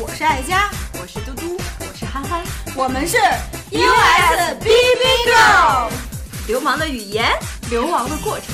[0.00, 2.42] 我是爱佳，我是嘟嘟，我是憨憨，
[2.74, 3.18] 我们是
[3.70, 5.90] USBB Girl。
[6.48, 7.28] 流氓的语言，
[7.68, 8.46] 流亡的过程。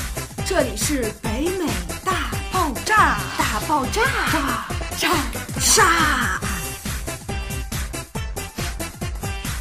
[0.45, 1.71] 这里是北美
[2.05, 4.67] 大爆炸，大爆炸，炸
[4.99, 5.09] 炸
[5.61, 6.41] 炸。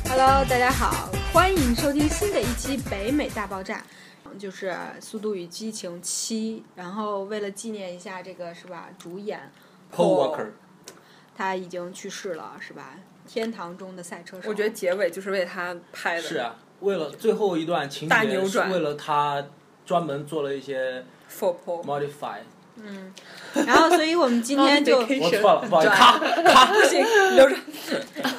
[0.09, 3.83] Hello，大家好，欢迎收听新的一期北美大爆炸。
[4.39, 8.87] 就是《速度与激情七》，然后为了纪念一下这个是吧？
[8.97, 9.39] 主演
[9.95, 10.47] Paul Walker，
[11.37, 12.95] 他已经去世了是吧？
[13.27, 14.49] 天堂中的赛车手。
[14.49, 16.21] 我觉得结尾就是为他拍的。
[16.21, 19.43] 是啊，为了最后一段情节，是为了他
[19.85, 21.03] 专门做了一些
[21.39, 22.37] modify。
[22.77, 23.13] 嗯，
[23.65, 27.03] 然后所以我们今天就 我错了，不好意思，卡卡 不行，
[27.35, 27.55] 留着。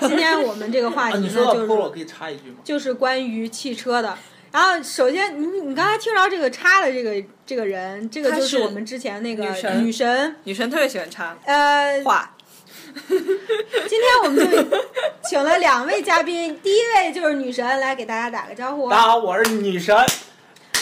[0.00, 2.56] 今天我们这个话题呢，就是可以插一句吗？
[2.62, 4.16] 就是关于汽车的。
[4.52, 12.35] 然后，首先，你你刚才听着这个叉的这个这个人，这个就是我们之前那个女神，女神，女神特别喜欢叉呃话。
[13.06, 14.78] 今天我们就
[15.28, 18.88] 请了两位嘉宾，第一位就是女神，来给大家打个招呼。
[18.90, 19.96] 大家好，我是女神。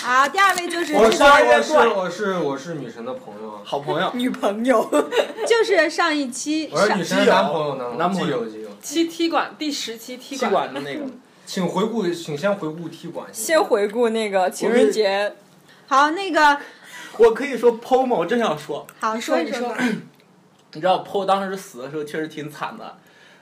[0.03, 4.89] 好，第二位就是我是我是我是我是女神的朋友，好朋友， 女朋友。
[5.48, 8.47] 就是上一期，我是女神的男朋友呢，男朋友，
[8.83, 11.06] 七踢馆第十期踢馆的那个。
[11.47, 13.27] 请回顾，请先回顾踢馆。
[13.33, 15.34] 先回顾那个情人节。
[15.86, 16.58] 好，那个
[17.19, 18.17] 我可以说 PO 吗？
[18.17, 18.86] 我真想说。
[18.98, 19.75] 好，说一说。
[20.74, 22.96] 你知道 PO 当时死的时候确实挺惨的，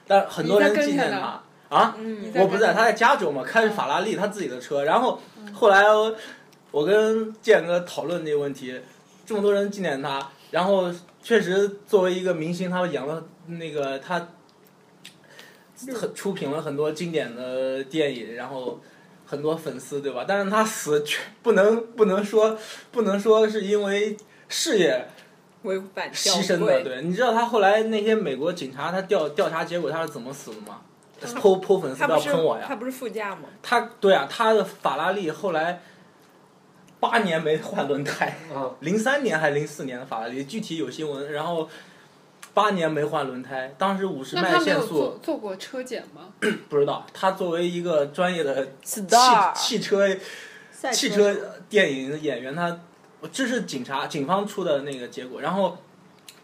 [0.07, 1.97] 但很多人纪念他啊。
[2.35, 4.85] 我不在，他在加州嘛，开着法拉利他自己的车。
[4.85, 5.21] 然后
[5.53, 5.85] 后来
[6.71, 8.81] 我跟建哥讨论这个问题，
[9.27, 10.93] 这么多人纪念他，然后
[11.23, 14.29] 确实作为一个明星，他演了那个他。
[15.97, 18.81] 很出品了很多经典的电影，然后
[19.27, 20.25] 很多粉丝对吧？
[20.29, 22.57] 但是他死却不能不能说
[22.93, 24.17] 不能说是因为
[24.49, 25.09] 事业
[25.63, 27.03] 牺牲的，对？
[27.03, 30.81] 你知道他后来那些美国警察他调调查结果他是怎么死的吗？
[31.41, 32.65] 泼泼粉丝不要喷我呀！
[32.67, 33.43] 他不是副驾吗？
[33.63, 35.81] 他对啊，他的法拉利后来
[36.99, 38.39] 八年没换轮胎，
[38.81, 41.69] 零三年还是零四年的法拉利，具体有新闻，然后。
[42.55, 44.89] 八年没换轮胎，当时五十迈限速。
[44.89, 46.35] 做做过车检吗？
[46.69, 47.07] 不知道。
[47.15, 49.03] 他作为一个专业的汽
[49.55, 50.07] 汽车
[50.93, 51.35] 汽车
[51.71, 52.79] 电影演员，他
[53.31, 55.41] 这是警察警方出的那个结果。
[55.41, 55.77] 然后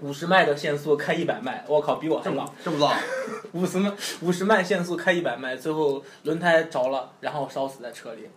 [0.01, 2.97] 五十迈的限速开一百迈，我靠，比我还老，这么浪。
[3.53, 8.29] 五十迈五十迈限速开一百迈，最后轮胎着了，然后烧死在车里。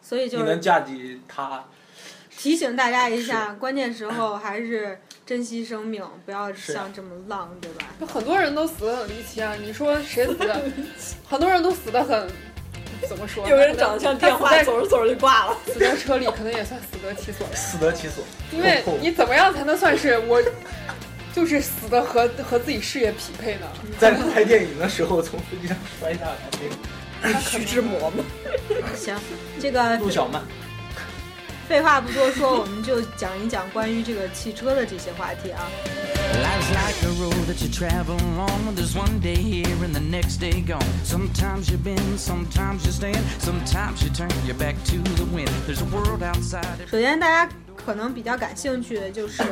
[0.00, 1.64] 所以就你能驾驭他？
[2.38, 7.86] 提醒大家一下，关键时候还是珍惜生命，不要像这么浪，对吧？
[8.06, 9.54] 很多人都死的很离奇啊！
[9.54, 10.62] 你说谁死的？
[11.26, 12.30] 很多人都死的很，
[13.08, 13.48] 怎么说？
[13.48, 15.56] 有人长得像电话，走着走着就挂了。
[15.66, 17.46] 死在车里可能也算死得其所。
[17.54, 18.24] 死得其所。
[18.52, 20.42] 因为你怎么样才能算是我，
[21.34, 23.66] 就是死的和和自己事业匹配呢？
[23.98, 26.36] 在拍电影的时候从飞机上摔下来
[27.22, 28.24] 那个徐志摩吗？
[28.94, 29.16] 行，
[29.60, 30.42] 这个陆小曼。
[31.68, 35.68] 废话不多说，我们就讲一讲关于这个汽车的这些话题啊。
[46.88, 49.42] 首先，大家可能比较感兴趣的就是，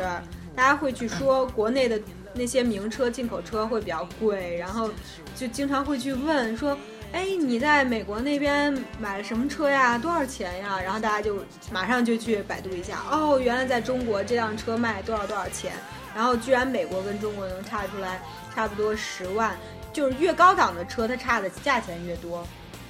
[0.55, 1.99] 大家会去说国内的
[2.33, 4.89] 那些名车、进口车会比较贵，然后
[5.35, 6.77] 就经常会去问说。
[7.15, 9.97] 哎，你在美国那边买了什么车呀？
[9.97, 10.81] 多少钱呀？
[10.83, 11.41] 然后大家就
[11.71, 15.71] 马上就去百度一下，哦，原来在中国这辆车卖多少多少钱？
[16.13, 18.21] 然后居然美国跟中国能差出来
[18.53, 19.55] 差不多十万，
[19.93, 22.45] 就是越高档的车，它差的价钱越多。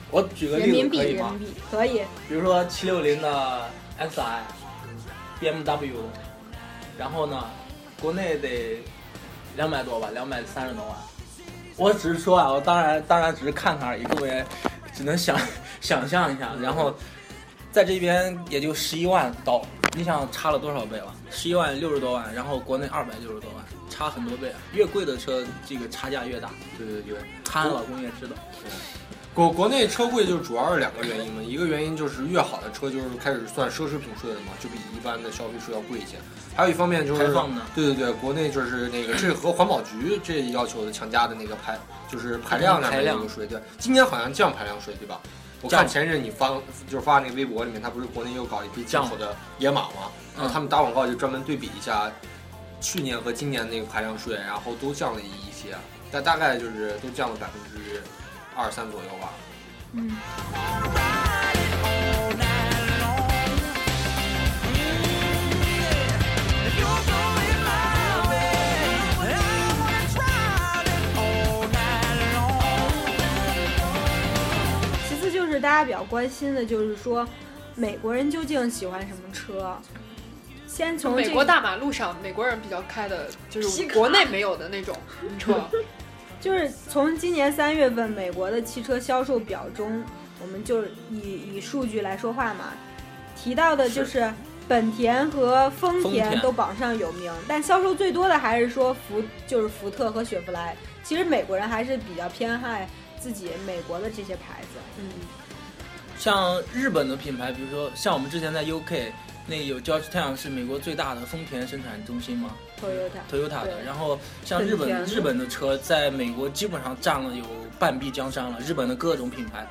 [0.09, 2.01] 我举个例子人民币，人民币可以。
[2.27, 6.19] 比如说七六零的 Xi，BMW 的，
[6.97, 7.45] 然后呢，
[8.01, 8.83] 国内得
[9.55, 10.95] 两百多吧，两百三十多万。
[11.77, 14.43] 我只是说啊，我当然当然只是看看而已，各位
[14.93, 15.37] 只能想
[15.81, 16.51] 想象一下。
[16.61, 16.95] 然后
[17.71, 19.61] 在这边也就十一万刀，
[19.95, 21.13] 你想差了多少倍了？
[21.29, 24.59] 十一万六十多万，然后国内二百六十多万，差很多倍啊！
[24.73, 26.49] 越贵的车，这个差价越大。
[26.77, 28.35] 对对对，他老公也知道。
[29.35, 36.15] 国国内车贵就主要是两个原因嘛，一个原因就是越好的车就是开始算奢侈品税了嘛，就比一般的消费税要贵一些。
[36.55, 37.33] 还有一方面就是，
[37.75, 41.77] 对对对，国内就是那个这和环保局这要求的强加的那个排，
[42.09, 43.45] 就是排量上的一个税。
[43.45, 45.19] 对，今年好像降排量税，对吧？
[45.61, 46.47] 我看前阵你发
[46.89, 50.09] 就是发那个微博里面，他不是国内又搞一批进口的野马嘛？
[50.33, 52.09] 然后他们打广告就专门对比一下
[52.79, 55.75] 去年和今年那个排量税，然后都降了一些，
[56.09, 58.01] 但大概就是都降了百分之。
[58.57, 59.33] 二三左右吧。
[59.91, 60.11] 嗯。
[75.07, 77.27] 其次就是大家比较关心的就是说
[77.75, 79.77] 美国人究竟喜欢什么车？
[80.65, 84.97] 先从美国大马路上美国人比较开的就是国内没有的那种
[85.37, 85.69] 车。
[86.41, 90.03] 就是从今年三月份美国的汽车销售表中，
[90.41, 92.73] 我们就以以数据来说话嘛，
[93.35, 94.31] 提到的就是
[94.67, 100.75] 本田和丰田都榜上有名，但销售最多的还是说福，就是福特和雪佛兰。
[101.03, 102.87] 其实美国人还是比较偏爱
[103.19, 104.79] 自己美国的这些牌子。
[104.99, 105.09] 嗯，
[106.17, 109.11] 像日本的品牌，比如说像我们之前在 UK。
[109.47, 113.83] 那有 Georgetown 是美国最大的丰田生产中心吗？Toyota，Toyota 的。
[113.85, 117.45] 然后像日本日本的车，在美国基本上占了有
[117.77, 118.59] 半壁江山了。
[118.59, 119.67] 日本的各种品牌，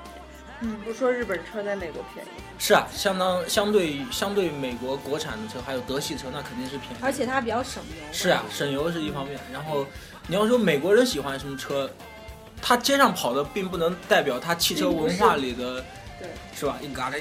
[0.60, 2.28] 嗯，不说日本车在美国便宜。
[2.56, 6.96] 是啊，相当相对相对美国国产的车，还有德系车，那肯定是便宜。
[7.02, 8.12] 而且它比较省油。
[8.12, 9.40] 是啊，省油是一方面。
[9.52, 9.84] 然后
[10.28, 11.90] 你要说美国人喜欢什么车，
[12.62, 15.84] 他街上跑的并不能代表他汽车文化里的，
[16.20, 16.78] 对，是吧？
[16.80, 17.18] 一嘎的。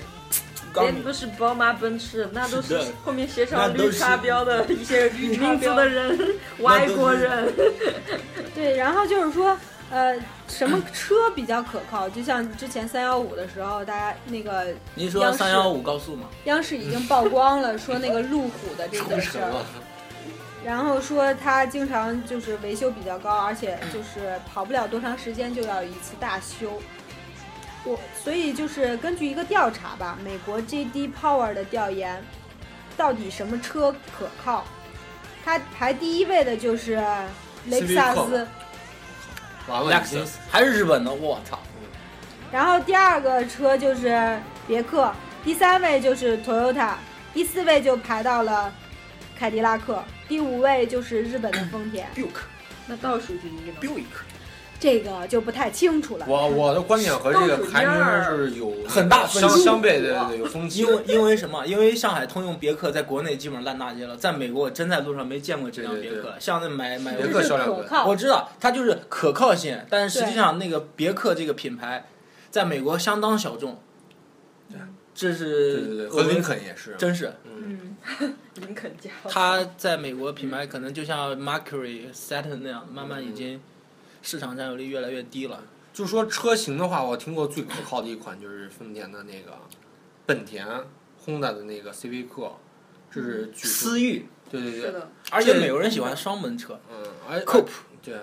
[0.75, 6.17] 那不是宝马、奔驰，那都是后面写上绿茶标的一些名字的人，
[6.59, 7.53] 外国人。
[8.55, 9.57] 对，然后就是说，
[9.89, 10.15] 呃，
[10.47, 12.09] 什么车比较可靠？
[12.09, 16.27] 就像之前三幺五的时候，大家那个您说三幺五高速吗？
[16.45, 19.51] 央视已经曝光了，说那个路虎的这个事儿，
[20.63, 26.81] 然后说他经常就是维修比较高，而且就是跑不了多长时间就要一次大修。
[27.85, 31.09] 我所以就是根据一个调查吧，美国 J.D.
[31.09, 32.23] Power 的调研，
[32.95, 34.63] 到底什么车可靠？
[35.43, 37.03] 它排第一位的就是
[37.65, 38.47] 雷克萨斯，
[39.67, 41.59] 雷克萨斯还是日本的，我操！
[42.51, 45.13] 然后第二个车就是别克，
[45.43, 46.93] 第三位就是 Toyota，
[47.33, 48.73] 第四位就排到了
[49.37, 52.07] 凯迪拉克，第五位就是日本的丰田。
[52.15, 52.43] Buke
[52.87, 53.73] 那倒数第一呢？
[54.83, 56.25] 这个就不太清楚了。
[56.27, 60.81] 我我的观点和这个排名是有很大相相悖的，有分歧。
[60.81, 61.65] 因为因为什么？
[61.65, 66.33] 因为上海通用别克在国内基本上烂大街了，在美国我真在路上没见过这辆别克。
[66.37, 72.09] 像那买买别克销量我知道它就是可靠性，但是实际上那个别克这个品牌
[72.51, 73.79] 在美国相当小众。
[74.69, 74.77] 对，
[75.15, 77.31] 这是对对对，和林肯也是，真是。
[77.45, 77.95] 嗯，
[78.55, 79.11] 林肯家。
[79.29, 83.61] 它在美国品牌可能就像 Mercury、Saturn 那样，慢慢已经。
[84.23, 85.63] 市场占有率越来越低了。
[85.93, 89.59] 就说车型的话，我听过最可靠的一款就是丰田的那个
[90.25, 90.67] 本田、
[91.23, 92.51] Honda 的那个 Civic，
[93.11, 94.25] 这是思域。
[94.49, 94.93] 对对对。
[95.29, 96.79] 而且美国人喜欢双门车。
[96.91, 97.05] 嗯。
[97.29, 97.69] 而 Coupe。
[98.01, 98.15] 对。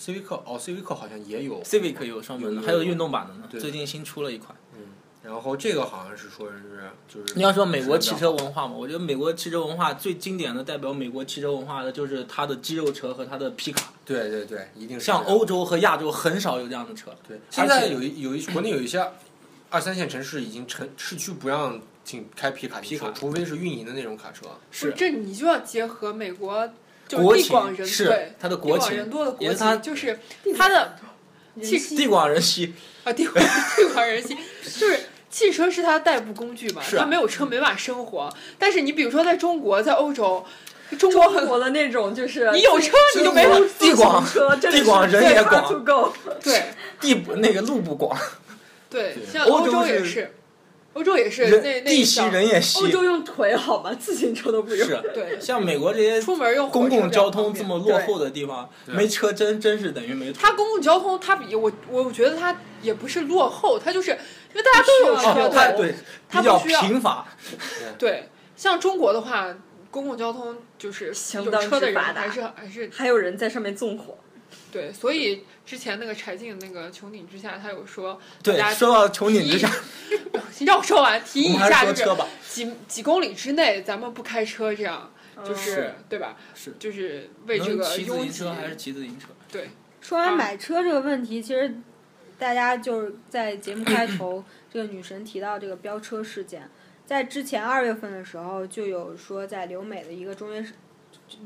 [0.00, 1.62] Civic 哦，Civic 好像也有。
[1.62, 3.48] Civic 有双门的，还有运动版的呢。
[3.50, 4.56] 最近新出了一款。
[4.74, 4.80] 嗯
[5.20, 13.92] 然后这个好像是说是就是你要说美国汽车文化嘛，我觉得美国汽车文化最经典的代表美国汽车文化的就是它的肌肉车和它的皮卡。
[14.08, 15.04] 对对对，一定是。
[15.04, 17.14] 像欧洲和亚洲很少有这样的车。
[17.28, 19.06] 对，现在有一有一国内有一些
[19.68, 24.46] 二三线城市已经城市区不让进开皮卡，皮卡除非是运营的那种卡车。
[24.70, 26.66] 是，这你就要结合美国
[27.10, 30.18] 国情，是它的国情，人多的国情，就是
[30.56, 30.96] 它的
[31.60, 32.72] 地广人稀
[33.04, 33.44] 啊，地广
[33.76, 35.00] 地广人稀，就是。
[35.30, 38.34] 汽车是它的代步工具嘛，它没有车没法生活。
[38.58, 40.42] 但是你比如说在中国，在欧洲，
[40.96, 46.62] 中国很火的那种就是你有车你就没有地广车，地广人也广， 对
[47.00, 48.18] 地不那个路不广。
[48.88, 50.34] 对，像欧洲也是，
[50.94, 52.80] 欧洲也是那那地稀人也稀。
[52.80, 53.92] 欧洲用腿好吗？
[53.92, 54.88] 自行车都不用。
[54.88, 60.32] 是，对，像美国这些出门用公共交通这么落后的地方，没车真真是等于没。
[60.32, 64.18] 它公共交通，它比我我觉得它也不是落后，它就是。
[64.50, 65.94] 因为大家都有车，对，
[66.26, 67.26] 它比较贫乏。
[67.98, 69.54] 对，像中国的话，
[69.90, 71.12] 公共交通就是有
[71.60, 74.18] 车的人还是还是还有人在上面纵火。
[74.70, 79.70] 对，所以之前那个柴静那个穹顶之下，他有说，对，说到穹顶之下，
[80.58, 82.04] 你让我说完，提议一下就是
[82.48, 85.10] 几几公里之内咱们不开车，这样
[85.44, 86.36] 就是对吧？
[86.54, 88.30] 是，就是为这个拥挤。
[88.30, 89.28] 车还是骑自行车？
[89.50, 89.70] 对。
[90.00, 91.74] 说完买车这个问题，其实。
[92.38, 96.70] 大家就是在节目开头， 这个女神提到这个飙车事件，
[97.08, 100.74] 在之前二月份的时候，就有说在留美的一个中学生，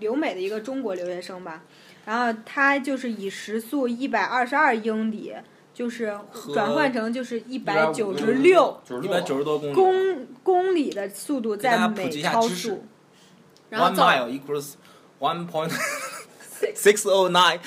[0.01, 1.63] 留美的一个中国留学生吧，
[2.05, 5.33] 然后他就是以时速一百二十二英里，
[5.73, 6.13] 就是
[6.53, 12.85] 转换成就是一百九十六，一百九十多公公公里的速度在美超速，
[13.71, 14.73] 然后 one mile equals
[15.21, 15.71] one point
[16.75, 17.61] six o nine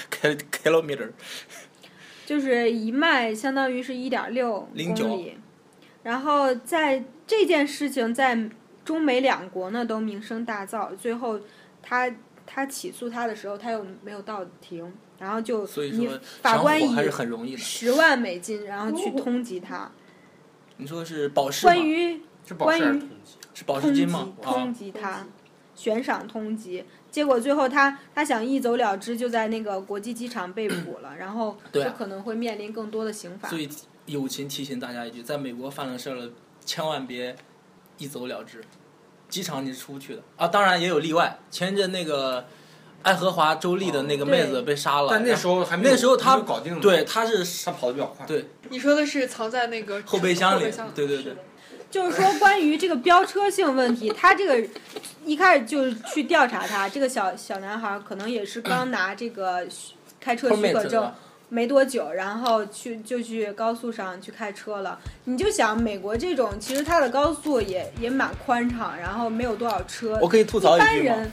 [0.51, 1.11] kilometer。
[2.25, 5.37] 就是一迈相当于是一点六公里，
[6.05, 8.37] 然后在这件事情在
[8.83, 11.39] 中美两国呢都名声大噪，最后
[11.81, 12.13] 他
[12.45, 16.07] 他起诉他的时候他又没有到庭，然后就你
[16.43, 19.91] 法官以十万美金然后去通缉他，
[20.77, 22.21] 你说是保释关于
[22.55, 23.01] 关于
[23.55, 24.31] 是保释金吗？
[24.39, 25.25] 通缉他，
[25.73, 33.49] 悬赏通缉，结果最后他他想一走了之，就在那个国际机场被捕了，然后就可能会面临更多的刑罚。
[33.49, 33.67] 所以
[34.05, 36.29] 友情提醒大家一句，在美国犯了事儿了，
[36.65, 37.35] 千万别
[37.97, 38.63] 一走了之，
[39.29, 40.47] 机场你是出不去的啊。
[40.47, 42.45] 当然也有例外，前阵那个。
[43.03, 48.25] 爱荷华州立的那个妹子被杀了，但那时候还那时候他搞定了，对，他是他跑的比较快。
[48.25, 50.63] 对，你说的是藏在那个后备箱里，
[50.95, 51.35] 对对对。
[51.91, 54.67] 就是说，关于这个飙车性问题，他这个
[55.23, 59.67] 一开始就去调查他这个小小男孩，可能也是刚拿这个
[60.19, 61.13] 开车许可证
[61.49, 64.99] 没多久，然后去就去高速上去开车了。
[65.23, 71.31] 你就想，美国这种其实它的高速也也蛮宽敞，然后没有多少车，我可以吐槽一般人？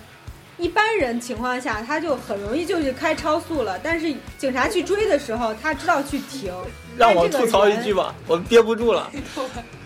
[0.58, 3.78] 一般人情况下，他就很容易就是开超速了。
[3.82, 6.52] 但是警察去追的时候，他知道去停。
[6.96, 9.10] 让我吐槽一句吧，我憋不住了。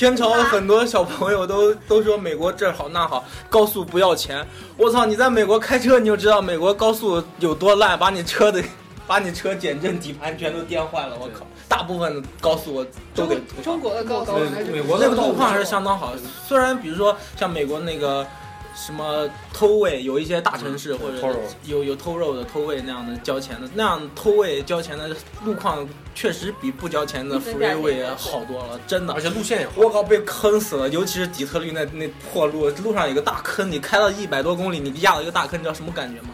[0.00, 4.42] 天朝很多小朋友都都说美国这好那好，高速不要钱。
[4.78, 5.04] 我操！
[5.04, 8.64] 你在美国开车你就知道美国高速有多烂，把你车的，
[9.06, 11.18] 把你车减震底盘全都颠坏了。
[11.20, 11.46] 我靠！
[11.68, 13.38] 大部分的高速我都得。
[13.62, 16.14] 中国的高速还是美国那个路况还是相当好。
[16.48, 18.26] 虽然比如说像美国那个。
[18.74, 20.02] 什么偷位？
[20.02, 25.10] 有一些大城市或者有有偷肉的偷位那样的交钱的，那样偷位交钱的
[25.44, 29.12] 路况确实比不交钱的 freeway 好多了，真的。
[29.14, 30.88] 而且路线也，我靠，被坑死了！
[30.88, 36.28] 尤其是底特律那那破路，路上有个大坑，你开到一百多公里，你压了一个大坑，你知道什么感觉吗？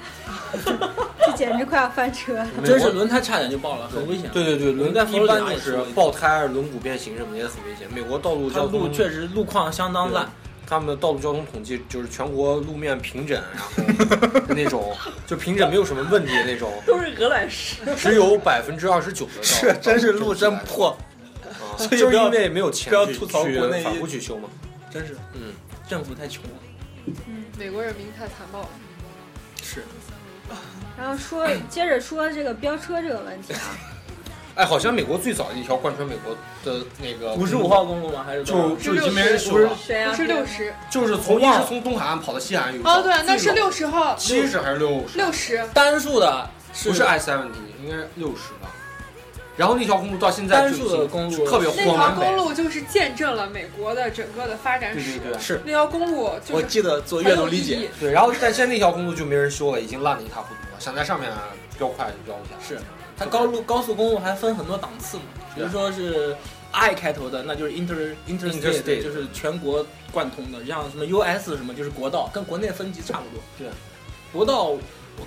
[1.26, 2.44] 这简直快要翻车！
[2.64, 4.30] 真是轮胎差点就爆了，很危险。
[4.32, 7.88] 对对对，轮胎一般也是爆胎、轮毂变形什么的也很危险。
[7.92, 10.30] 美国道路交通确实路况相当烂。
[10.68, 13.70] 他们的道路交通统计就是全国路面平整， 然后
[14.48, 14.96] 那种
[15.26, 20.96] 就平整没有什么问题的那种，都是鹅卵石，只有百分之二十九的 是真是路真破，
[21.78, 24.48] 所以就是因为没有钱不要吐槽国内反复去修嘛，
[24.90, 25.52] 真是，嗯，
[25.88, 26.50] 政府太穷了，
[27.26, 28.68] 嗯，美国人民太残暴了，
[29.62, 29.84] 是，
[30.98, 33.95] 然后说接着说这个飙车这个问题啊。
[34.56, 36.34] 哎，好像美国最早的一条贯穿美国
[36.64, 38.24] 的那个五十五号公路吗？
[38.26, 39.68] 还是就就已经没人修了？
[39.68, 42.80] 不是六十，就是从一直从东海岸跑到西海岸。
[42.82, 44.16] 哦，对，那是六十号。
[44.16, 45.18] 七十还是六十？
[45.18, 46.48] 六十单数的，
[46.84, 48.72] 不是 I seventy，应该是六十吧。
[49.58, 55.18] 然后那条公路到现在单数的公路特别那条公路就是见证了美国的整个的发展史。
[55.18, 56.30] 对对对，是那条公路。
[56.50, 57.90] 我记得做阅读理解。
[58.00, 60.78] 对，然后但现在那条公路就没人修了，已经烂的一塌糊涂了。
[60.78, 61.30] 想在上面
[61.76, 62.54] 飙快就飙不下。
[62.66, 62.80] 是。
[63.16, 65.22] 它高路高速公路还分很多档次嘛，
[65.54, 66.36] 比如说是
[66.70, 73.42] I 开头的，那就是 inter interstate，就是全国贯通的，像什么 US 什么就是国道，跟国内分级差不多。
[73.58, 73.68] 对，
[74.32, 74.78] 国道我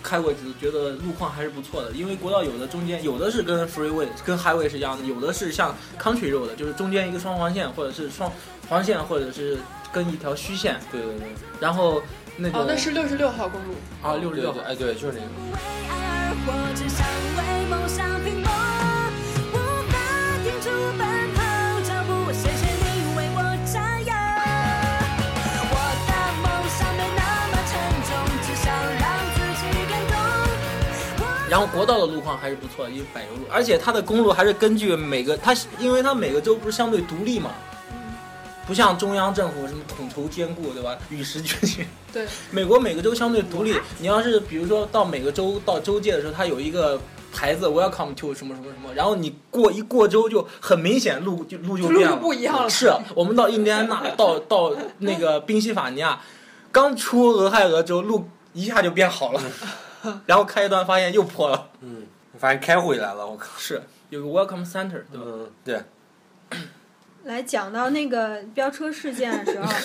[0.04, 8.32] 开过几次，觉得路况还是不错的，因为国道有的中间有的是跟 freeway 跟 highway 是一样的，有的是像 country road 的，就是中间一个双黄线或者是双
[8.68, 9.58] 黄线或者是
[9.92, 10.80] 跟一条虚线。
[10.92, 11.28] 对对对。
[11.60, 12.00] 然后
[12.38, 16.19] 那个哦，那是六十六号公路啊，六十六号，哎对，就是那个。
[31.50, 37.50] 然后国道的路况还是不错，因为柏油路，而且它的公路还是根据每个它，因为它每个州不是相对独立嘛，
[38.70, 40.96] 不像中央政府什么统筹兼顾，对吧？
[41.10, 41.86] 与时俱进。
[42.14, 47.02] 对， 美国每个州相对独立，你要是比如说到每个州到州界的时候，它有一个。
[47.32, 52.68] 牌子 Welcome to 什么什么什么，然后你过一过州就很明显路就路就变了，不一样了。
[52.68, 56.20] 是我们到印第安纳到 到那个宾夕法尼亚，
[56.72, 59.42] 刚出俄亥俄州路一下就变好了，
[60.26, 61.70] 然后开一段发现又破了。
[61.82, 62.08] 嗯，
[62.40, 63.50] 发现开回来了，我靠。
[63.60, 65.26] 是有个 Welcome Center，对吧？
[65.28, 65.84] 嗯，对。
[67.24, 69.72] 来讲到那个飙车事件的时候。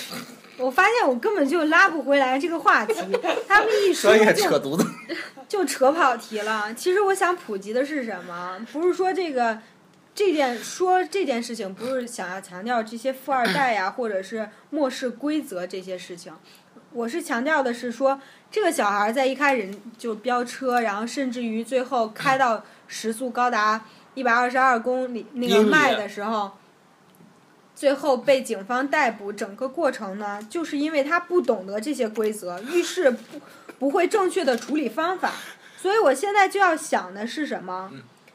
[0.56, 2.94] 我发现我根本就拉不回来这个话题，
[3.48, 4.86] 他们一说就扯犊子，
[5.48, 6.72] 就扯跑题了。
[6.74, 8.64] 其实我想普及的是什么？
[8.72, 9.58] 不是说这个
[10.14, 16.32] 这件说这件事情，不是想要强调这些富二代呀，或者是漠视规则这些事情。
[16.92, 26.52] 我是强调的是说，这个小孩在一开始就飙车，然后甚至于最后开到时速高达一百二十二公里那个迈的时候。
[27.74, 33.40] 最后被警方逮捕，整个过程呢，就是因为他不懂得这些规则，遇事不
[33.78, 35.32] 不会正确的处理方法，
[35.76, 37.90] 所以我现在就要想的是什么？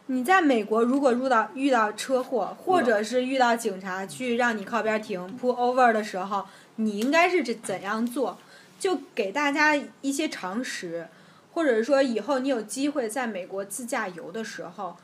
[0.08, 6.46] 你在美国如果遇到遇到车祸，或者是遇到警察去让你靠边停 pull over 的时候，
[6.78, 8.38] 你应该是怎怎样做？
[8.80, 11.08] 就给大家一些常识，
[11.54, 14.98] 或者说以后你有机会在美国自驾游的时候，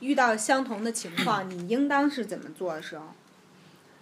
[0.00, 3.04] 遇到相同的情况，你应当是怎么做的时候？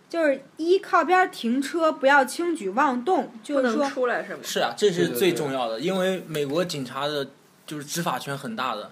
[0.09, 4.41] 就是一靠边停车，不要轻举妄动，就是说出来是吗？
[4.43, 7.29] 是啊，这是最重要的，因为美国警察的
[7.67, 8.91] 就是执法权很大的。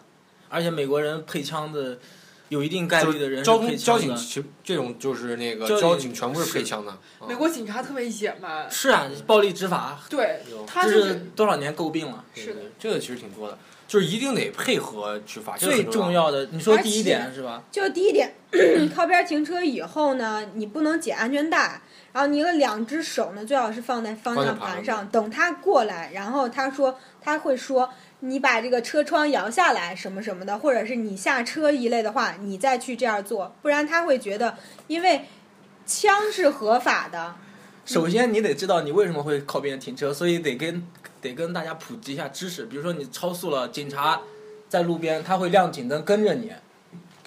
[0.48, 1.98] 而且美国人配枪的，
[2.48, 6.96] 有一定概率的人交通交警其这种就是那个交警全部是配枪的。
[7.26, 8.70] 美国警察特别野蛮。
[8.70, 9.98] 是啊，暴力执法。
[10.08, 12.24] 对，他是多少年诟病了。
[12.34, 15.56] 是的，这个其实挺多的，就是一定得配合执法。
[15.56, 17.62] 最重要的，你说第一点是吧？
[17.70, 18.34] 就第一点，
[18.94, 21.80] 靠边停车以后呢，你不能解安全带，
[22.12, 27.90] 然后你的两只手呢，最好是放在方向盘上，等他过来，然后他说他会说。
[28.20, 35.26] 你把这个车窗摇下来，什么什么的，或者是你下车一类的话，你再去这样做，不然他会觉得，因为
[35.84, 37.34] 枪是合法的。
[37.84, 40.82] 首先，你得知道你为什么会靠边停车，所以得跟
[41.24, 42.66] 得跟大家普及一下知识。
[42.66, 44.20] 比如说，你超速了，警察
[44.68, 46.52] 在路边，他会亮警灯跟着你。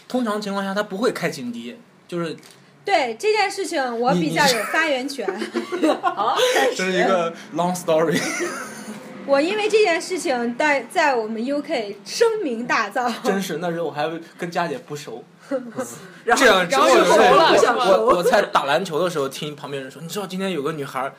[0.08, 1.76] 通常情况下，他不会开警笛，
[2.08, 2.38] 就是。
[2.86, 5.28] 对这件事情，我比较有发言权。
[6.02, 6.38] 好，
[6.74, 8.18] 这是一个 long story。
[9.28, 13.14] 我因为这件事情在在我们 UK 声名大噪。
[13.26, 21.12] 真是那时候我还跟佳姐不熟， 这样之后我我在打篮球的时候听旁边人说，你知道今天有个女孩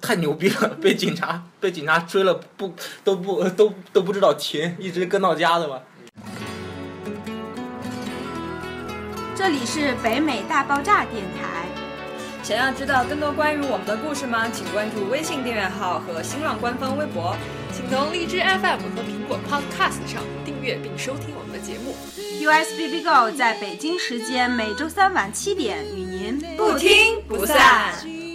[0.00, 5.80] 太牛逼了，被警察 被警察追了不都不都都不知道停，一直跟到家的吧？
[9.34, 11.66] 这里是北美大爆炸电台。
[12.42, 14.48] 想要知道更多关于我们的故事吗？
[14.52, 17.36] 请关注微信订阅号和新浪官方微博，
[17.72, 21.96] 请从荔枝 FM 和苹果 Podcast 上订阅并收听我们的节目。
[22.40, 28.25] USB Go 在北京时间每周三晚七点与您不听不散。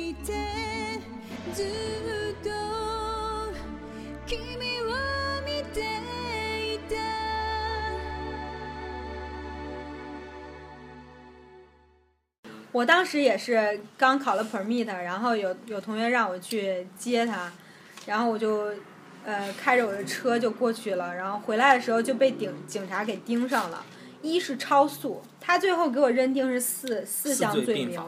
[12.82, 17.52] 我当时也是刚考了 permit，然后有有同学让我去接他，
[18.08, 18.74] 然后我就
[19.24, 23.86] 呃开着我的车就过去了，然后回来的时候就被警警察给盯上了。
[24.24, 28.02] 一是超速，他最后给我认定是四四项罪名，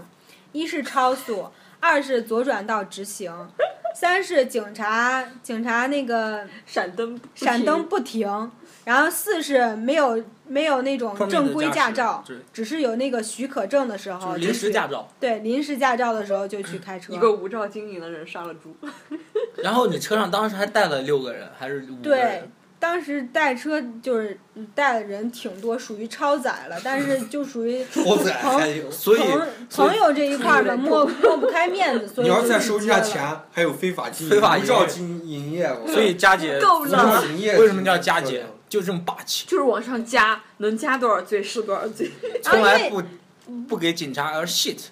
[0.53, 3.47] 一是超速，二是左转道直行，
[3.93, 8.51] 三是警察警察那个闪灯闪灯不停。
[8.85, 15.07] 然后四是没有没有那种正规驾照，只是有那个许可证的时候，临时驾照。
[15.21, 17.13] 对，临时驾照的时候就去开车。
[17.13, 18.75] 一个无照经营的人杀了猪。
[19.63, 22.51] 然后你车上当时还带了六个人，还是五个人？
[22.83, 24.37] 当时带车就是
[24.75, 29.21] 带的人挺多，属于超载了，但是就属于 朋所以
[29.71, 37.23] 朋友这一块儿的抹抹不开面子，所以你要再收一下钱，还有非法经营非法无照经营业，所以佳姐够了。
[37.57, 38.45] 为什么叫佳姐？
[38.67, 39.45] 就这么霸气。
[39.47, 42.11] 就是往上加，能加多少罪是多少罪，
[42.43, 43.01] 从来不
[43.69, 44.87] 不给警察而 shit。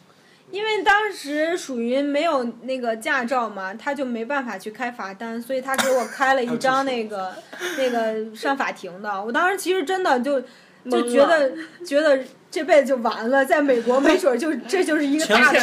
[0.52, 7.34] 因为当时属于没有那个驾照嘛，他就没办法去开罚单，所以他给我开了一张那个
[7.80, 9.24] 那个上法庭的。
[9.24, 10.42] 我当时其实真的就
[10.90, 11.52] 就觉得
[11.86, 15.60] 觉得这辈子就完了，在美国没准就 这就是一个大的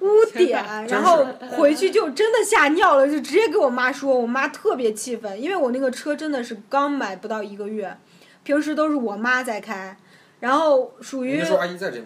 [0.00, 7.94] 污点，然后回去就真的吓尿了，就直接给我妈说，我妈特别气愤，因为我那个车真的是刚买不到一个月，
[8.42, 9.96] 平时都是我妈在开，
[10.40, 11.98] 然后属于那时候阿姨在这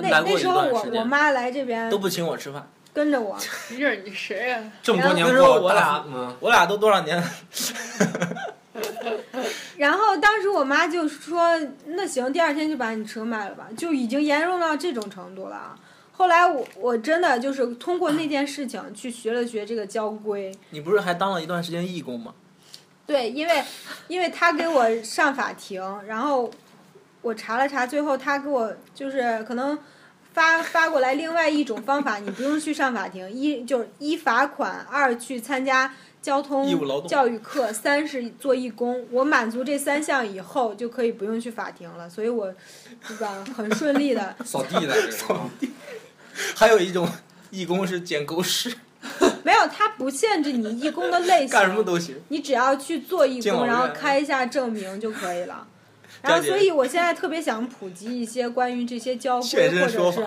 [0.00, 0.10] 边。
[0.12, 3.38] 那那时候我我妈来这边都不请我吃饭，跟着我。
[3.70, 4.62] 你这你谁呀？
[4.82, 6.04] 这么多年过，我俩
[6.40, 7.22] 我俩都多少年？
[9.76, 15.76] 然后当时我妈就说：“那行，第二天就把你车卖了吧。”就已经严重到这种程度了。
[16.12, 20.56] 后来我我真的就是通过那件事情去学了学这个交规。
[20.70, 22.32] 你不是还当了一段时间义工吗？
[23.06, 23.62] 对，因为
[24.08, 26.50] 因为他给我上法庭，然后。
[27.24, 29.78] 我查了查，最后他给我就是可能
[30.34, 36.68] 发发过来另外一种方法，你不用去上法庭，一就是一罚款，二去参加交通
[37.08, 39.06] 教育课，三是做义工。
[39.10, 42.52] 我满足这三项以后，就可以不用去法庭了，所以我，
[43.08, 43.42] 对吧？
[43.56, 44.36] 很顺利的。
[44.44, 45.10] 扫地的。
[45.10, 45.70] 扫地。
[46.54, 47.08] 还有一种
[47.50, 48.76] 义工是捡狗屎。
[49.44, 51.48] 没有，他不限制你义工的类型。
[51.48, 52.16] 干什么都行。
[52.28, 55.66] 你只要去做义工，然后开一下证明就可以了。
[56.24, 60.26] 然后，所以我现在特别想普及一些关于这些交规，或者是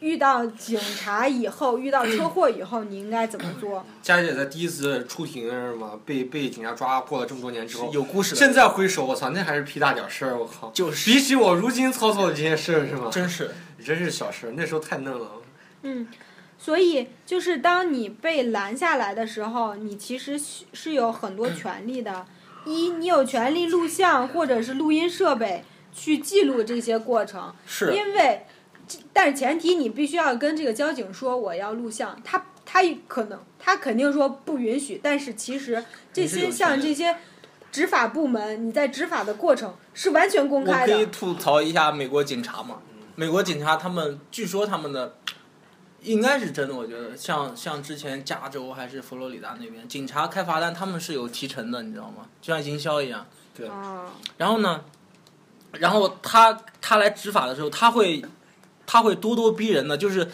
[0.00, 3.86] 遇到警察以后，遇到车祸以后，你应该怎么做？
[4.02, 5.98] 佳姐在第一次出庭是吗？
[6.04, 8.34] 被被警察抓，过了这么多年之后，有故事。
[8.34, 10.70] 现在回首，我操，那还是屁大点事儿，我靠！
[10.72, 13.08] 就是比起我如今操作的这件事，是吗？
[13.10, 15.30] 真是， 真是小事，那时候太嫩了。
[15.82, 16.08] 嗯，
[16.58, 20.38] 所以就是当你被拦下来的时候，你其实
[20.72, 22.26] 是有很多权利的。
[22.66, 28.42] 一，你有权利录像或者是录音设备去记录这些过程，是因为。
[29.12, 37.16] 但是前提你必须要跟这个交警说我要录像，他他可能他肯定说不允许，但是其实这些像这些
[37.72, 40.92] 执法部门，你在执法的过程是完全公开的。
[40.92, 42.78] 我可以吐槽一下美国警察嘛？
[43.16, 45.16] 美国警察他们据说他们的
[46.02, 52.26] 应该是真的，我觉得像像之前加州还是佛罗里达那边警察开罚单，他们是有提成的，你知道吗？
[52.40, 53.26] 就像营销一样。
[53.54, 53.68] 对。
[54.36, 54.84] 然后呢，
[55.72, 58.24] 然后他他来执法的时候，他会。
[58.88, 60.30] 他会咄咄逼人的，就是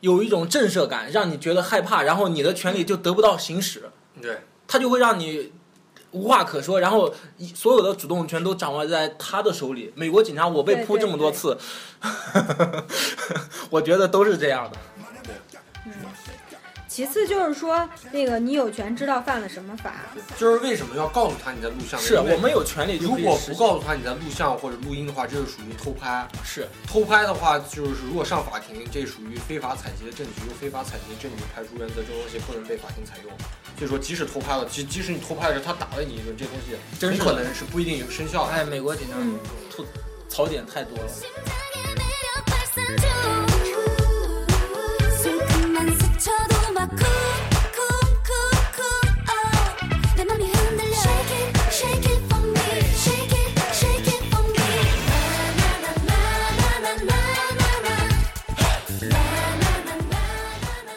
[0.00, 3.88] 有一种震慑感，让你觉得害怕，然后你的权利就得不到行使。
[4.20, 5.52] 对，他就会让你
[6.16, 7.12] 无话可说，然后
[7.54, 9.92] 所有的主动权都掌握在他的手里。
[9.94, 11.58] 美国警察，我被扑这么多次，
[13.68, 14.78] 我觉得都是这样的。
[16.96, 19.92] 其次就是说，那个你有权知道犯了什么法。
[20.38, 22.00] 就是为什么要告诉他你在录像？
[22.00, 22.96] 是我们有权利。
[22.96, 26.26] 如果不告诉他你在录像或者录音的话，这就属于偷拍。
[26.42, 33.32] 是偷拍的话，就是如果上法庭，这属于非法采集的证据，用非法采集的证据排除原则，这东西不能被法庭采用。
[33.76, 38.44] 所以说，即使偷拍了，即即使你偷拍的时候他打了你一顿，这东西真可能是不一定有生效。
[38.44, 39.18] 哎，美国警察
[39.70, 39.84] 吐
[40.30, 41.10] 槽点太多了。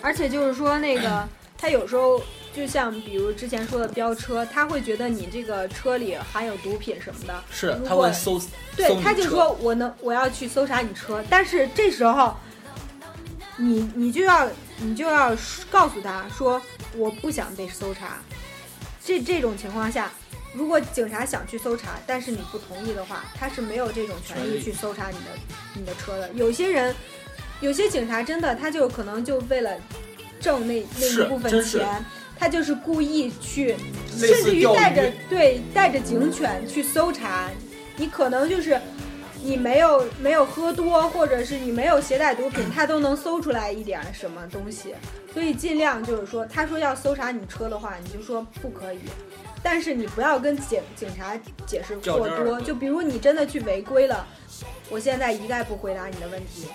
[0.02, 1.26] 而且就是说，那个
[1.56, 2.20] 他有时候
[2.54, 7.44] 就像比如之前说的飙车，他会觉得你这个车里含有毒品什么的。
[7.52, 8.42] 是，他会搜。
[8.76, 12.36] 对，他就说我能，我要去搜查你车，但是这时候，
[13.60, 15.36] 你你就要你就要
[15.70, 16.60] 告诉他说，
[16.96, 18.18] 我不想被搜查。
[19.06, 20.12] 这这种情况下，
[20.54, 25.26] 如果警察想去搜查，但是你不同意的话，他是没有这种权利去搜查你的
[25.76, 26.32] 你的车的。
[26.34, 26.96] 有些人。
[27.62, 29.70] 有些警察真的，他就可能就为了
[30.40, 31.86] 挣那那一部分钱，
[32.38, 33.76] 他就是故意去，
[34.08, 37.50] 甚至于带着对带着警犬去搜查。
[37.98, 38.80] 你可能就是
[39.42, 44.94] 你没有没有喝多，或者是你没有携带毒品，他都能搜出来一点什么东西。
[45.34, 49.00] 所以尽量就是说，他说要搜查你车的话，你就说不可以。
[49.62, 52.60] 但是你不要跟警警察解释过多。
[52.62, 54.26] 就比如你真的去违规了，
[54.90, 56.68] 我现在一概不回答你的问题。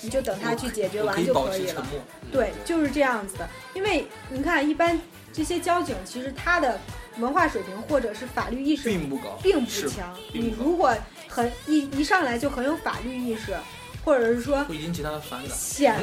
[0.00, 1.84] 你就等他去解决完就可以了。
[2.30, 3.48] 对，就是这样子的。
[3.74, 5.00] 因为你看，一般
[5.32, 6.78] 这些交警其实他的
[7.18, 10.16] 文化水平或者是法律意识并不高，并不强。
[10.32, 10.94] 你如果
[11.38, 13.56] 很一一上来就很有法律意识，
[14.04, 15.94] 或者是说会引起他的反感，显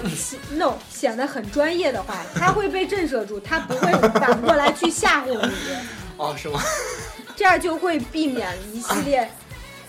[0.51, 5.53] no 显得很专业的话，他会被震慑住，他不会反过来去吓唬你。
[6.15, 6.61] 哦，是吗？
[7.35, 9.29] 这样就会避免一系列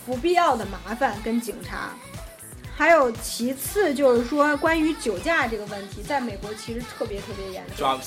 [0.04, 1.90] 不必要的麻烦跟警察。
[2.76, 8.00] 还有其次就是说，关于酒驾这个问题，在美国其实特别特别严重。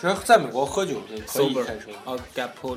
[0.00, 1.90] 其实在美国喝酒是可以开车。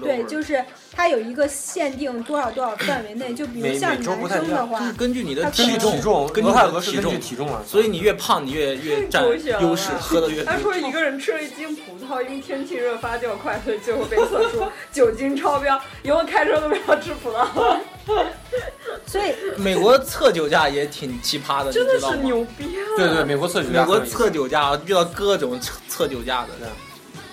[0.01, 9.23] 对，就是它有一个限定多少多少范围内，就比如像男生的话，就是根据你的体重，根据俄的体重体重啊，所以你越胖，你越越占
[9.61, 10.43] 优势，喝的越。
[10.43, 15.79] 他说一个人吃了一斤葡萄，因为天气热发酵快，所以最后被测出酒精超标。
[16.03, 17.77] 以后开车都不要吃葡萄。
[19.07, 22.65] 所以美国测酒驾也挺奇葩的，真的是牛逼。
[22.97, 26.49] 对对，美国测酒驾，美国测酒驾遇到各种测测酒驾的。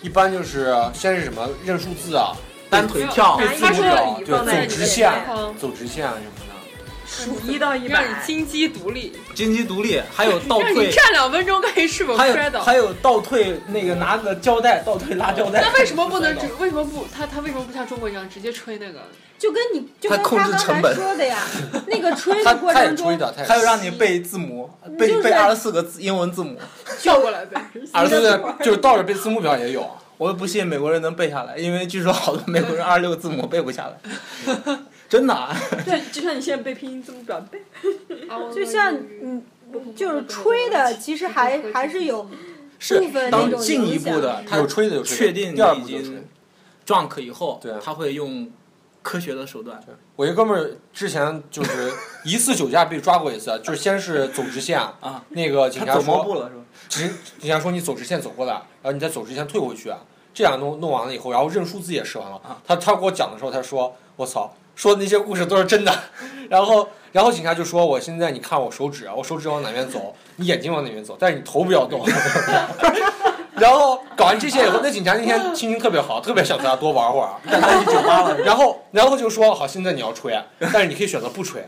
[0.03, 2.33] 一般就是先是什么认数字啊，
[2.69, 5.13] 单腿跳，对字母表，对走直线，
[5.59, 6.50] 走直线什么的。
[7.11, 12.63] 数一到一百，让你金鸡独立，金鸡独立，还有倒 退，站两分钟看你是否摔倒？
[12.63, 15.61] 还有倒退，那个拿个胶带倒退拉胶带。
[15.61, 16.35] 那为什么不能？
[16.61, 17.05] 为什么不？
[17.13, 19.01] 他他为什么不像中国一样直接吹那个？
[19.39, 21.39] 就跟你就跟他刚才说的呀，
[21.89, 23.19] 那个吹的过程中，
[23.49, 26.59] 还有让你背字母，背背二十四个字英文字母，
[27.01, 27.57] 跳过来背。
[27.93, 29.89] 二十四就是倒着背字母表也有。
[30.19, 34.77] 我不信美国人能背下来，因为据说好多美国人二十六个字母背不下来，
[35.11, 35.35] 真的。
[35.35, 37.63] 啊 对，就像你现在背拼音字母表背。
[38.55, 39.43] 就像嗯
[39.95, 46.25] 就是吹的，其实还还是有部分那种进一步的，有吹的有确定第二已经
[46.87, 48.51] drunk 以后，对，他会用
[49.03, 49.81] 科学的手段。
[50.17, 51.93] 我一哥们儿之前就是
[52.25, 56.63] 一次酒驾被抓过一次，就是先是走直线啊，那个警察说，走步了是吧？
[56.89, 59.93] 直警察说你走直线走过来，然后你再走直线退回去，
[60.35, 62.41] 这样弄弄完了以后，然后认输自己也试完了。
[62.67, 65.93] 他他给我讲的时候，他说我操，说的那些故事都是真的，
[66.49, 66.89] 然后。
[67.13, 72.07] 然后警察就说：“我现在你看我手指啊，我手指往哪边走，你眼睛往哪边走，但是你头不要动。
[73.59, 77.31] ”然后搞完这些以后，那警察那天心情特别好，特别想和他多玩会儿。
[77.51, 78.39] 带他去酒吧了。
[78.43, 80.41] 然后，然后就说：“好，现在你要吹，
[80.73, 81.65] 但是你可以选择不吹。”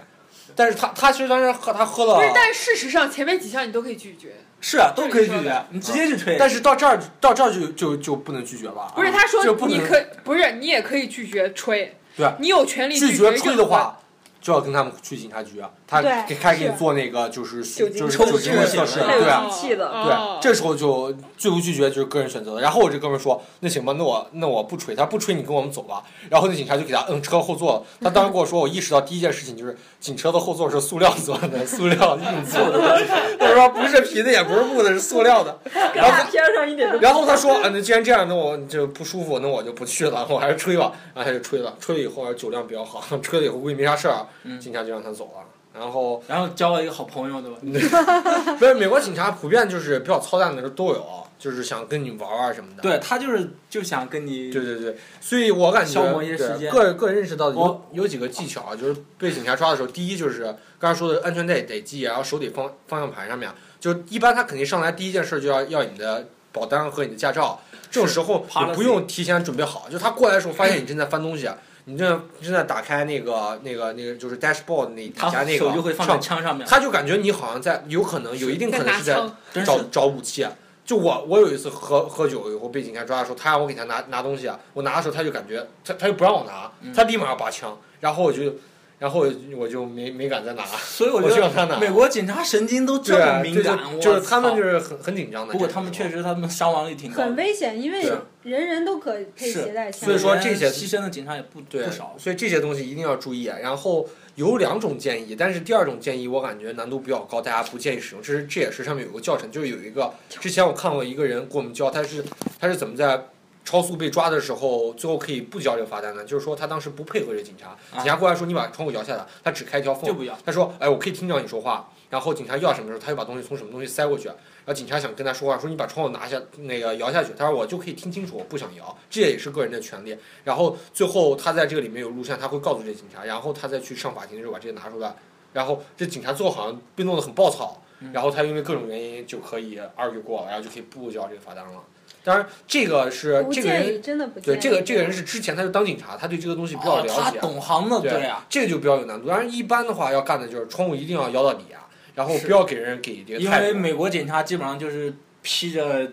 [0.54, 2.14] 但是他他其实当时喝他喝了。
[2.14, 4.36] 不是，但是事实上前面几项你都可以拒绝。
[4.60, 6.36] 是啊，都可以拒绝，你直接去吹。
[6.38, 8.92] 但是到这儿到这儿就就就不能拒绝了。
[8.94, 11.96] 不是，他说你可不是你也可以拒绝吹。
[12.16, 13.98] 对，你有权利拒绝吹的话。
[14.42, 22.60] 就要跟他们去警察局啊，他开给你做那个就是就是酒精的测试，对啊，对，这时候就最不拒绝就是个人选择的。
[22.60, 26.02] 然后我这哥们说，那行吧，那我那我不吹，他不吹，你跟我们走吧。
[26.28, 27.86] 然后那警察就给他摁车后座。
[28.00, 33.06] 他当时跟我说，我意识到第一件事情就是警车的后座是塑料做的，塑料硬座的。
[33.38, 35.56] 他说不是皮的，也不是木的，是塑料的。
[35.94, 36.98] 然后偏上一点。
[37.00, 40.92] 然后他说，啊，那既然这样，那我就不舒服，那我就不去了，我还是吹吧。
[41.14, 44.26] 然后他就吹了，吹了以后酒量比较好，吹了以后估计没啥事儿，
[44.60, 45.12] 警察就让他。
[45.12, 45.44] 走了，
[45.78, 47.50] 然后然后交了一个好朋友，对
[47.88, 48.56] 吧？
[48.58, 51.04] 不是美国警察普遍就是比较操蛋的，都有，
[51.38, 52.82] 就是想跟你玩玩什么的。
[52.82, 56.72] 对他就是就想跟你，对对对，所以我感觉消磨一些时间。
[56.72, 60.44] 个个人认识到的有有几个技巧啊，就是被警察抓的时候，第一就是
[60.78, 71.50] 刚才说的安全带得系，然后手得方方向盘上面，就一般他肯定上来第一件事就要要你的保单和你的驾照，这种时候你不用提前准备好，就他过来的时候发现你正在翻东西。
[71.84, 76.66] 你正正在打开那个那个那个就是 dashboard 那底下那个，手就会放在枪上面。
[76.66, 79.20] 他就感觉你好像在，有可能有一定可能是在
[79.64, 80.46] 找找武器。
[80.84, 88.54] 就我我有一次喝喝酒以后被警察抓的时候，他让我给他拿拿东西啊，我拿的时候他就感觉他他就不让我拿，他立马要拔枪，然后我就。
[89.02, 91.76] 然后我就没没敢再拿，所以我 就让他拿。
[91.76, 95.52] 美国警察神经都这么敏感，就是他们就是很很紧张的。
[95.52, 97.24] 不过他们确实他们伤亡率挺高。
[97.24, 98.00] 很危险，因为
[98.44, 100.04] 人人都可以携带枪。
[100.04, 102.14] 所以说这些牺牲的警察也不不少。
[102.16, 103.46] 所以这些东西一定要注意。
[103.60, 108.22] 然后有两种建议，但是第二种建议我感觉难度比较高，大家不建议使用。
[108.22, 112.24] 这是这也是上面有个教程，就是有一个之前我看过一个人给我们教，他是
[112.60, 113.26] 他是怎么在。
[113.64, 120.36] 超速被抓的时候，最后可以不交这个罚单的，就是说他当时不配合这警察，警察过来说你把窗户摇下来，他只开一条缝，就不要。
[120.44, 121.88] 他说，哎，我可以听到你说话。
[122.10, 124.28] 然后警察要什么时候，他就把东西从什么东西塞过去。
[124.28, 127.32] 然后警察想跟他说话，说你把窗户拿下，那个摇下去。
[127.38, 130.14] 他说我就可以听清楚，我不想摇，这也是个人的权利。
[130.44, 135.14] 然后最后他在这个里面有录像，他会告诉这警察，然后他再去上法庭的时候把这些拿出来。
[135.54, 137.80] 然后这警察最后好像被弄得很暴躁，
[138.12, 141.82] 然后他因为各种原因就可以二就过了，然后就可以不交这个罚单了。
[142.24, 144.00] 当然，这个是这个人
[144.42, 149.28] 对这个这个人是之前他就当警察，他对这个东西比较了解，他懂行的，对呀，这个就比较有难度。
[149.28, 153.40] 当然，一般的话要干的就是窗户一定要摇到底啊，然后不要给人给这个。
[153.40, 156.12] 因为美国警察基本上就是披着。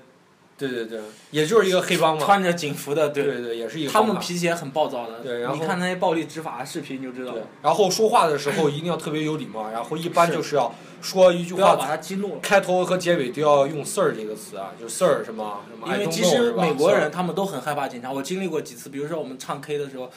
[0.59, 0.99] 对对对，
[1.31, 3.91] 也就是一个黑帮嘛，穿着警服的，对对对，也是一个。
[3.93, 5.39] 他们脾气也很暴躁的，对。
[5.39, 7.33] 然后你看那些暴力执法的视频，就知道。
[7.61, 12.39] 然后说话的时候一定要特别有礼貌，然后一般就是要说一句话，把他激怒了。
[12.41, 15.93] 开头和结尾都要用 “sir” 这个词啊，就 “sir” 什么什么。
[15.95, 20.09] 因为其实美国人他们都很害怕警察，我经历过几次，比如说我们唱 K 的时候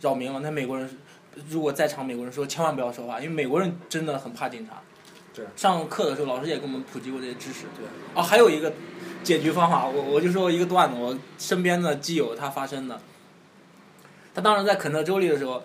[0.00, 0.88] 扰民了，那美国人
[1.48, 4.82] 如果在场美国人说千万不要说话，因为美国人真的很怕警察。
[5.34, 5.44] 对。
[5.56, 7.66] 上课的时候老师也给我们普及过这些知识。
[7.76, 7.86] 对。
[8.14, 8.72] 啊，还有一个。
[9.22, 12.98] 解决方法，我我就说一个段子，我身边的基友他发生的。
[14.34, 15.62] 他当时在肯特州立的时候，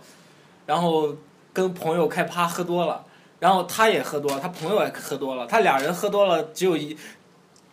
[0.66, 1.16] 然后
[1.54, 3.06] 跟朋友开趴喝多了，
[3.46, 6.98] 然后他也喝多了，他朋友也喝多了，他俩人喝多了，只有一，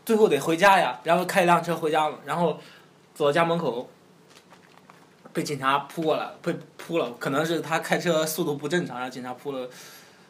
[0.05, 2.59] 最后得回家呀，然后开一辆车回家了，然后
[3.15, 3.89] 走到家门口，
[5.33, 9.67] 被警察扑过来，被扑了，可能是他开车速度不正常，让警察扑了，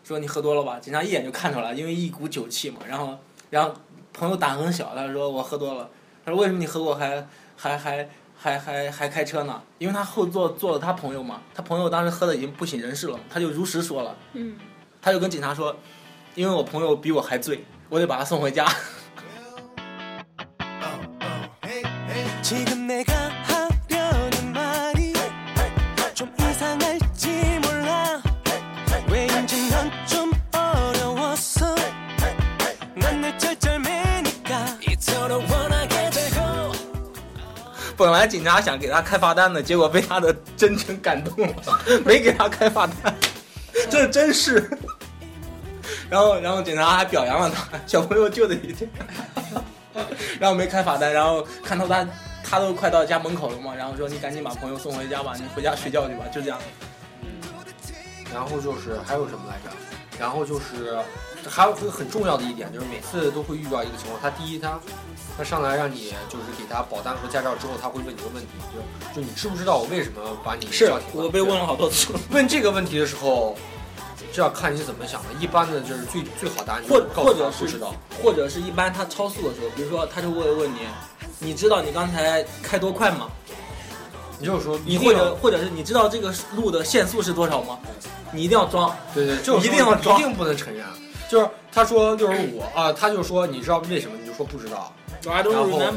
[0.05, 0.79] 说你喝多了吧？
[0.79, 3.19] 警察一眼就看出来，因为一股酒气嘛，然后，
[3.51, 3.75] 然后。
[4.15, 5.89] 朋友胆很小，他说我喝多了。
[6.23, 7.27] 他说为什么你喝过还
[7.57, 9.63] 还还还还还开车呢？
[9.79, 14.15] 因为他后座坐了他朋友嘛，他朋友当时喝的已经不省人事了，他就如实说了。
[14.35, 14.55] 嗯。
[15.05, 15.77] 他就跟警察说，
[16.37, 18.65] 因为我朋友比我还醉，我得把他送回家。
[37.95, 41.55] 本来警察想给他开罚单的，结果被他的真诚感动了，
[42.05, 43.15] 没给他开罚单。
[43.93, 44.71] 这真是，
[46.09, 48.91] 然后然后警察还表扬了他， 小朋友救的一天，
[50.41, 52.09] 然后没开罚单，然后看到他
[52.43, 56.59] 他都快到家门口了嘛，然后说你赶紧把朋友送回家吧，你回家睡觉去吧，就这样。
[58.33, 59.77] 然后就是还有什么来着？
[60.19, 60.97] 然后就是
[61.47, 64.81] 还有个很重要的一点，就是每次都会遇到一个情况，他第一他
[65.37, 68.49] 他上来让你就是给他保单和驾照之后，他会问你个问题，
[69.13, 70.91] 就就你知不知道我为什么把你是？
[71.13, 72.15] 我被问了好多次。
[72.31, 73.55] 问这个问题的时候，
[74.33, 75.29] 就要看你怎么想的。
[75.39, 80.79] 一般的就是最最好答案，或或者不知道，或者是一般他超速的时候，比如说他就会问你，
[81.39, 83.29] 你知道你刚才开多快吗？
[84.39, 87.79] 你就是说，你或者或者是你知道这个路的限速是多少吗？
[88.33, 90.85] 你一定要装，对对，就一定要装，一定不能承认。
[91.29, 94.17] 就是他说六十五啊，他就说你知道为什么？
[94.21, 94.93] 你就说不知道。
[95.25, 95.43] 然后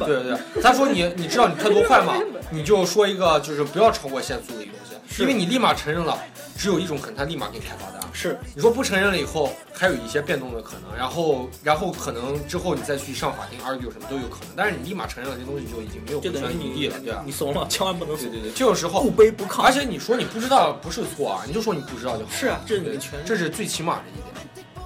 [0.06, 2.14] 对对对，他说你你知道你开多快吗？
[2.52, 4.74] 你就说一个就是不要超过限速的一个
[5.20, 6.18] 因为你立马承认了，
[6.58, 8.02] 只有一种可能，他立马给你开罚单。
[8.12, 14.50] 是，你说不承认了以后，还有一些变动的可能，然后然后可能之后你再去上法庭 argue 什么都有可能。
[14.56, 17.22] 但是你立马承认了，这东西就已经没有权余地了，对吧？
[17.26, 18.30] 你怂了，千万不能怂。
[18.30, 19.62] 对对对，这个时候不卑不亢。
[19.62, 22.32] 而且你说你不知道不是错啊，你就说你不知道就好。
[22.32, 24.26] 是啊，这是你的权利，这是最起码的一点。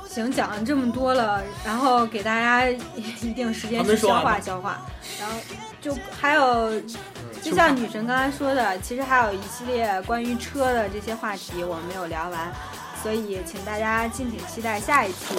[0.10, 4.82] 行，讲了这么多了，然后给大家一定时间去消化消化，
[5.20, 5.38] 然后
[5.82, 6.80] 就还有，
[7.42, 12.52] 就像女神刚才说的，其实还有一系列关于车的这些话题我们没有聊完。
[13.02, 15.36] 所以，请大家敬请期待下一期。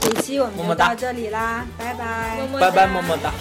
[0.00, 3.32] 这一期我们就到这里啦，拜拜，拜拜，么么哒。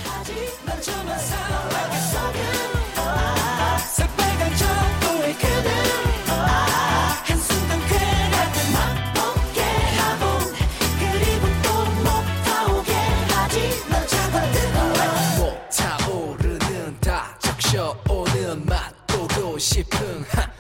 [19.60, 20.59] 싶은 하.